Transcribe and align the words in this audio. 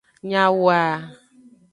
Nyawoa. 0.29 0.81